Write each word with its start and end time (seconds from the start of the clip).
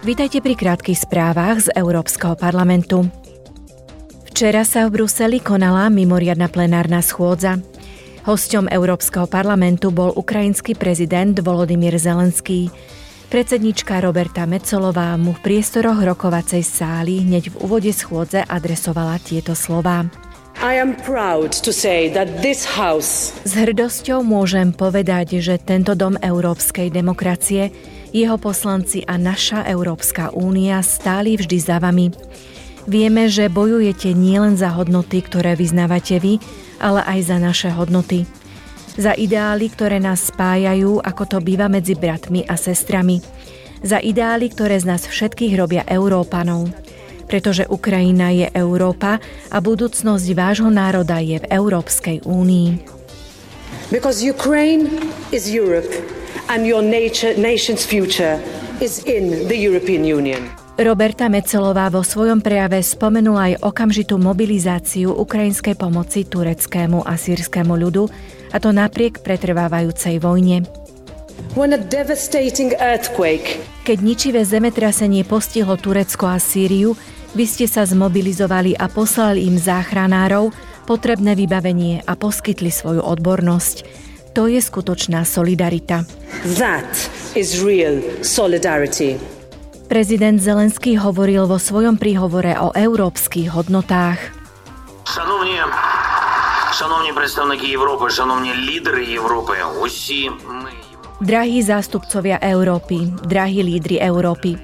Vítajte 0.00 0.40
pri 0.40 0.56
krátkých 0.56 1.04
správach 1.04 1.60
z 1.60 1.76
Európskeho 1.76 2.32
parlamentu. 2.32 3.04
Včera 4.32 4.64
sa 4.64 4.88
v 4.88 4.96
Bruseli 4.96 5.44
konala 5.44 5.92
mimoriadna 5.92 6.48
plenárna 6.48 7.04
schôdza. 7.04 7.60
Hosťom 8.24 8.72
Európskeho 8.72 9.28
parlamentu 9.28 9.92
bol 9.92 10.08
ukrajinský 10.16 10.72
prezident 10.72 11.36
Volodymyr 11.36 12.00
Zelenský. 12.00 12.72
Predsednička 13.28 14.00
Roberta 14.00 14.48
Mecolová 14.48 15.20
mu 15.20 15.36
v 15.36 15.44
priestoroch 15.44 16.00
rokovacej 16.00 16.64
sály 16.64 17.20
hneď 17.28 17.52
v 17.52 17.60
úvode 17.60 17.92
schôdze 17.92 18.40
adresovala 18.48 19.20
tieto 19.20 19.52
slová. 19.52 20.08
I 20.64 20.80
am 20.80 20.96
proud 20.96 21.52
to 21.60 21.76
say 21.76 22.08
that 22.16 22.40
this 22.40 22.64
house... 22.64 23.36
S 23.44 23.52
hrdosťou 23.52 24.24
môžem 24.24 24.72
povedať, 24.72 25.44
že 25.44 25.60
tento 25.60 25.92
dom 25.92 26.16
európskej 26.16 26.88
demokracie 26.88 27.68
jeho 28.10 28.36
poslanci 28.38 29.06
a 29.06 29.14
naša 29.14 29.62
Európska 29.66 30.34
únia 30.34 30.82
stáli 30.82 31.38
vždy 31.38 31.58
za 31.62 31.78
vami. 31.78 32.10
Vieme, 32.90 33.30
že 33.30 33.46
bojujete 33.46 34.16
nielen 34.16 34.58
za 34.58 34.74
hodnoty, 34.74 35.22
ktoré 35.22 35.54
vyznávate 35.54 36.18
vy, 36.18 36.42
ale 36.82 37.06
aj 37.06 37.18
za 37.30 37.36
naše 37.38 37.70
hodnoty. 37.70 38.26
Za 38.98 39.14
ideály, 39.14 39.70
ktoré 39.70 40.02
nás 40.02 40.28
spájajú, 40.28 40.98
ako 40.98 41.22
to 41.24 41.38
býva 41.38 41.70
medzi 41.70 41.94
bratmi 41.94 42.42
a 42.50 42.58
sestrami. 42.58 43.22
Za 43.80 44.02
ideály, 44.02 44.50
ktoré 44.50 44.76
z 44.76 44.90
nás 44.90 45.06
všetkých 45.06 45.54
robia 45.54 45.82
Európanov. 45.86 46.68
Pretože 47.30 47.70
Ukrajina 47.70 48.34
je 48.34 48.50
Európa 48.50 49.22
a 49.54 49.56
budúcnosť 49.62 50.26
vášho 50.34 50.68
národa 50.68 51.22
je 51.22 51.38
v 51.38 51.46
Európskej 51.46 52.26
únii. 52.26 52.99
Because 53.90 54.22
Ukraine 54.22 54.86
is 55.34 55.50
Europe 55.50 55.90
and 56.46 56.62
your 56.62 56.78
nature, 56.78 57.34
nation's 57.34 57.82
future 57.82 58.38
is 58.78 59.02
in 59.02 59.50
the 59.50 59.58
European 59.58 60.06
Union. 60.06 60.46
Roberta 60.78 61.26
Mecelová 61.26 61.90
vo 61.90 62.06
svojom 62.06 62.38
prejave 62.38 62.86
spomenula 62.86 63.50
aj 63.50 63.66
okamžitú 63.66 64.14
mobilizáciu 64.14 65.10
ukrajinskej 65.10 65.74
pomoci 65.74 66.22
tureckému 66.22 67.02
a 67.02 67.18
sírskému 67.18 67.74
ľudu, 67.74 68.06
a 68.54 68.56
to 68.62 68.70
napriek 68.70 69.26
pretrvávajúcej 69.26 70.22
vojne. 70.22 70.70
When 71.58 71.74
a 71.74 71.80
devastating 71.82 72.70
earthquake 72.78 73.58
Keď 73.82 73.98
ničivé 74.06 74.46
zemetrasenie 74.46 75.26
postihlo 75.26 75.74
Turecko 75.74 76.30
a 76.30 76.38
Sýriu, 76.38 76.94
vy 77.30 77.46
ste 77.46 77.70
sa 77.70 77.86
zmobilizovali 77.86 78.74
a 78.74 78.90
poslali 78.90 79.46
im 79.46 79.54
záchranárov, 79.54 80.50
potrebné 80.82 81.38
vybavenie 81.38 82.02
a 82.02 82.18
poskytli 82.18 82.74
svoju 82.74 83.06
odbornosť. 83.06 83.86
To 84.34 84.50
je 84.50 84.58
skutočná 84.58 85.22
solidarita. 85.22 86.02
That 86.58 86.90
is 87.38 87.62
real 87.62 88.02
solidarity. 88.26 89.14
Prezident 89.86 90.42
Zelenský 90.42 90.98
hovoril 90.98 91.46
vo 91.46 91.58
svojom 91.58 91.98
príhovore 91.98 92.54
o 92.58 92.74
európskych 92.74 93.50
hodnotách. 93.50 94.18
Šanovní, 95.06 95.58
šanovní 96.74 97.10
predstavníky 97.14 97.74
Európy, 97.74 98.10
šanovní 98.10 98.54
lídry 98.54 99.18
Európy, 99.18 99.58
my... 100.50 100.74
Drahí 101.22 101.62
zástupcovia 101.62 102.38
Európy, 102.38 103.10
drahí 103.26 103.66
lídry 103.66 103.98
Európy, 103.98 104.58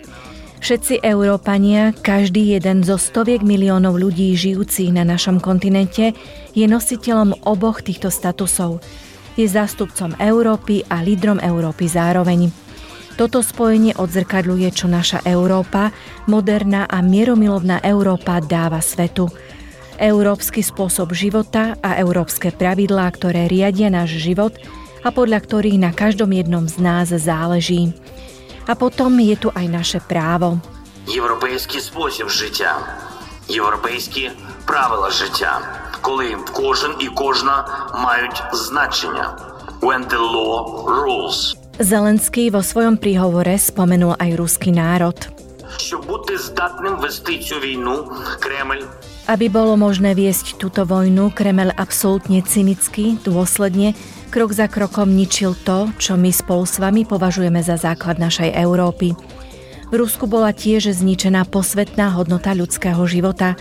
všetci 0.66 1.06
Európania, 1.06 1.94
každý 1.94 2.58
jeden 2.58 2.82
zo 2.82 2.98
stoviek 2.98 3.46
miliónov 3.46 4.02
ľudí 4.02 4.34
žijúcich 4.34 4.90
na 4.90 5.06
našom 5.06 5.38
kontinente 5.38 6.10
je 6.58 6.66
nositeľom 6.66 7.46
oboch 7.46 7.86
týchto 7.86 8.10
statusov– 8.10 8.82
je 9.36 9.44
zástupcom 9.44 10.16
Európy 10.16 10.82
a 10.88 11.04
lídrom 11.04 11.38
Európy 11.38 11.86
zároveň. 11.86 12.48
Toto 13.20 13.40
spojenie 13.40 13.96
odzrkadľuje, 13.96 14.68
čo 14.72 14.88
naša 14.88 15.24
Európa, 15.24 15.92
moderná 16.28 16.88
a 16.88 17.00
mieromilovná 17.00 17.80
Európa 17.84 18.40
dáva 18.40 18.80
svetu. 18.80 19.28
Európsky 19.96 20.60
spôsob 20.60 21.16
života 21.16 21.76
a 21.80 21.96
európske 21.96 22.52
pravidlá, 22.52 23.08
ktoré 23.16 23.48
riadia 23.48 23.88
náš 23.88 24.20
život 24.20 24.52
a 25.00 25.08
podľa 25.08 25.40
ktorých 25.44 25.78
na 25.80 25.92
každom 25.96 26.32
jednom 26.32 26.68
z 26.68 26.76
nás 26.80 27.08
záleží. 27.08 27.96
A 28.66 28.72
potom 28.74 29.14
je 29.22 29.36
tu 29.38 29.48
aj 29.54 29.66
naše 29.70 29.98
právo. 30.02 30.58
Європейський 31.06 31.80
спосіб 31.80 32.28
життя, 32.28 32.78
європейські 33.48 34.30
правила 34.66 35.10
життя 35.10 35.86
коли 36.06 36.36
кожен 36.52 36.92
і 36.98 37.06
кожна 37.06 37.64
мають 37.94 38.42
значення. 38.52 39.36
When 39.80 40.08
the 40.08 40.18
law 40.18 40.86
rules. 40.86 41.38
Zelenský 41.78 42.48
vo 42.54 42.62
svojom 42.62 42.96
príhovore 42.96 43.58
spomenul 43.58 44.14
aj 44.16 44.30
ruský 44.40 44.70
národ. 44.72 45.18
Щоб 45.76 46.06
бути 46.06 46.38
здатним 46.38 46.96
вести 46.96 47.38
цю 47.38 47.56
війну, 47.60 48.12
Кремль 48.40 48.84
aby 49.26 49.50
bolo 49.50 49.74
možné 49.74 50.14
viesť 50.14 50.58
túto 50.58 50.86
vojnu, 50.86 51.34
Kremel 51.34 51.74
absolútne 51.74 52.42
cynicky, 52.46 53.18
dôsledne, 53.26 53.98
krok 54.30 54.54
za 54.54 54.70
krokom 54.70 55.10
ničil 55.10 55.58
to, 55.66 55.90
čo 55.98 56.14
my 56.14 56.30
spolu 56.30 56.62
s 56.62 56.78
vami 56.78 57.02
považujeme 57.02 57.58
za 57.62 57.74
základ 57.74 58.22
našej 58.22 58.54
Európy. 58.54 59.18
V 59.90 59.94
Rusku 59.94 60.26
bola 60.26 60.50
tiež 60.50 60.90
zničená 60.90 61.46
posvetná 61.46 62.14
hodnota 62.14 62.54
ľudského 62.54 63.02
života, 63.06 63.54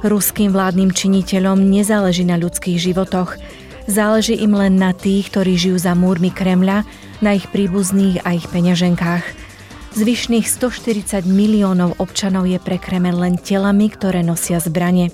Ruským 0.00 0.48
vládnym 0.48 0.96
činiteľom 0.96 1.60
nezáleží 1.60 2.24
na 2.24 2.40
ľudských 2.40 2.80
životoch. 2.80 3.36
Záleží 3.84 4.32
im 4.40 4.56
len 4.56 4.80
na 4.80 4.96
tých, 4.96 5.28
ktorí 5.28 5.60
žijú 5.60 5.76
za 5.76 5.92
múrmi 5.92 6.32
Kremľa, 6.32 6.88
na 7.20 7.36
ich 7.36 7.44
príbuzných 7.52 8.24
a 8.24 8.32
ich 8.32 8.48
peňaženkách. 8.48 9.49
Zvyšných 9.95 10.43
140 10.43 11.23
miliónov 11.23 11.95
občanov 12.03 12.45
je 12.49 12.59
pre 12.59 12.75
Kremel 12.75 13.15
len 13.15 13.35
telami, 13.39 13.87
ktoré 13.87 14.21
nosia 14.21 14.59
zbranie. 14.59 15.11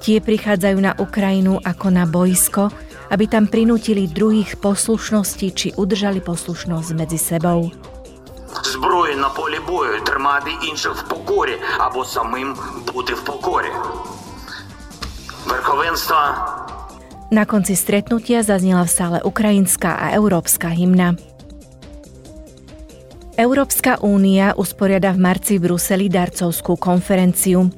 Tie 0.00 0.18
prichádzajú 0.18 0.78
na 0.80 0.92
Ukrajinu 0.96 1.60
ako 1.60 1.86
na 1.92 2.08
boisko, 2.08 2.72
aby 3.12 3.28
tam 3.28 3.46
prinútili 3.46 4.08
druhých 4.08 4.56
poslušnosti 4.58 5.48
či 5.52 5.68
udržali 5.76 6.24
poslušnosť 6.24 6.88
medzi 6.96 7.20
sebou 7.20 7.68
зброї 8.64 9.16
на 9.16 9.28
полі 9.28 9.58
бою, 9.68 10.00
тримати 10.00 10.50
інших 10.70 10.96
в 10.96 11.08
покорі 11.08 11.56
або 11.78 12.04
самим 12.04 12.56
бути 12.92 13.14
в 13.14 13.24
покорі. 13.24 13.72
Верховенство 15.46 16.16
Na 17.32 17.44
konci 17.48 17.72
stretnutia 17.76 18.44
zaznela 18.44 18.84
v 18.84 18.92
sále 18.92 19.18
ukrajinská 19.24 19.96
a 19.96 20.12
európska 20.12 20.68
hymna. 20.68 21.16
Európska 23.37 24.01
únia 24.01 24.57
usporiada 24.57 25.13
v 25.13 25.21
marci 25.21 25.61
v 25.61 25.69
Bruseli 25.69 26.09
darcovskú 26.09 26.73
konferenciu. 26.73 27.69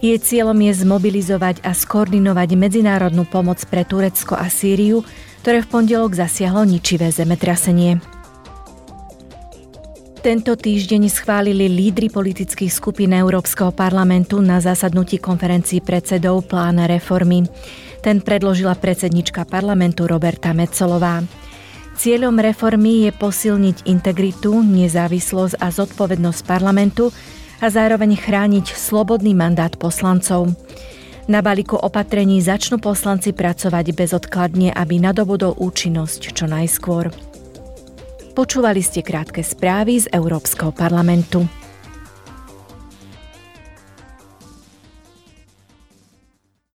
Jej 0.00 0.16
cieľom 0.16 0.56
je 0.64 0.80
zmobilizovať 0.80 1.60
a 1.60 1.76
skoordinovať 1.76 2.56
medzinárodnú 2.56 3.28
pomoc 3.28 3.60
pre 3.68 3.84
Turecko 3.84 4.32
a 4.32 4.48
Sýriu, 4.48 5.04
ktoré 5.44 5.60
v 5.60 5.68
pondelok 5.68 6.16
zasiahlo 6.16 6.64
ničivé 6.64 7.12
zemetrasenie. 7.12 8.00
Tento 10.24 10.56
týždeň 10.56 11.12
schválili 11.12 11.68
lídry 11.68 12.08
politických 12.08 12.72
skupín 12.72 13.12
Európskeho 13.12 13.76
parlamentu 13.76 14.40
na 14.40 14.56
zasadnutí 14.56 15.20
konferencii 15.20 15.84
predsedov 15.84 16.48
plán 16.48 16.80
reformy. 16.80 17.44
Ten 18.00 18.24
predložila 18.24 18.72
predsednička 18.72 19.44
parlamentu 19.44 20.08
Roberta 20.08 20.56
Mecolová. 20.56 21.43
Cieľom 21.94 22.36
reformy 22.42 23.06
je 23.06 23.10
posilniť 23.14 23.86
integritu, 23.86 24.60
nezávislosť 24.60 25.62
a 25.62 25.70
zodpovednosť 25.70 26.40
parlamentu 26.42 27.14
a 27.62 27.70
zároveň 27.70 28.18
chrániť 28.18 28.74
slobodný 28.74 29.32
mandát 29.32 29.72
poslancov. 29.78 30.52
Na 31.24 31.40
balíku 31.40 31.80
opatrení 31.80 32.42
začnú 32.44 32.76
poslanci 32.82 33.32
pracovať 33.32 33.96
bezodkladne, 33.96 34.76
aby 34.76 35.00
nadobudol 35.00 35.56
účinnosť 35.56 36.36
čo 36.36 36.44
najskôr. 36.44 37.08
Počúvali 38.34 38.82
ste 38.82 39.00
krátke 39.00 39.40
správy 39.40 40.04
z 40.04 40.10
Európskeho 40.10 40.74
parlamentu. 40.74 41.46